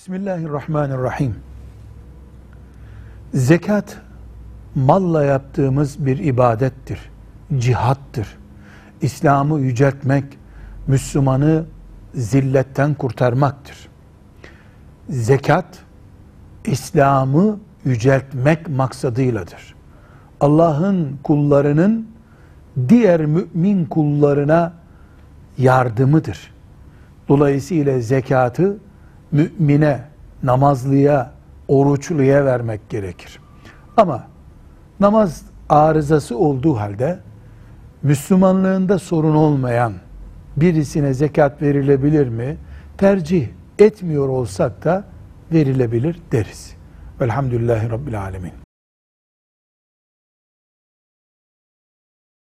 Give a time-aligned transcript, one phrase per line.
[0.00, 1.34] Bismillahirrahmanirrahim.
[3.34, 4.00] Zekat
[4.74, 7.10] malla yaptığımız bir ibadettir.
[7.58, 8.38] Cihattır.
[9.00, 10.24] İslam'ı yüceltmek,
[10.86, 11.64] Müslümanı
[12.14, 13.88] zilletten kurtarmaktır.
[15.08, 15.78] Zekat
[16.64, 19.74] İslam'ı yüceltmek maksadıyladır.
[20.40, 22.08] Allah'ın kullarının
[22.88, 24.72] diğer mümin kullarına
[25.58, 26.54] yardımıdır.
[27.28, 28.76] Dolayısıyla zekatı
[29.32, 30.00] mümine,
[30.42, 31.30] namazlıya,
[31.68, 33.38] oruçluya vermek gerekir.
[33.96, 34.26] Ama
[35.00, 37.18] namaz arızası olduğu halde
[38.02, 39.92] Müslümanlığında sorun olmayan
[40.56, 42.56] birisine zekat verilebilir mi?
[42.98, 43.48] Tercih
[43.78, 45.04] etmiyor olsak da
[45.52, 46.76] verilebilir deriz.
[47.20, 48.69] Velhamdülillahi Rabbil Alemin.